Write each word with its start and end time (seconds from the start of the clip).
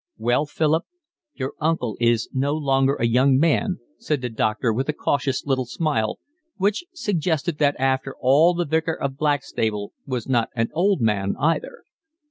"Well, 0.17 0.47
Philip, 0.47 0.85
your 1.35 1.53
uncle 1.59 1.95
is 1.99 2.27
no 2.33 2.53
longer 2.55 2.95
a 2.95 3.05
young 3.05 3.37
man," 3.37 3.77
said 3.99 4.21
the 4.21 4.29
doctor 4.29 4.73
with 4.73 4.89
a 4.89 4.93
cautious 4.93 5.45
little 5.45 5.67
smile, 5.67 6.17
which 6.57 6.83
suggested 6.91 7.59
that 7.59 7.75
after 7.77 8.15
all 8.19 8.55
the 8.55 8.65
Vicar 8.65 8.95
of 8.99 9.15
Blackstable 9.15 9.93
was 10.07 10.27
not 10.27 10.49
an 10.55 10.69
old 10.73 11.01
man 11.01 11.35
either. 11.39 11.83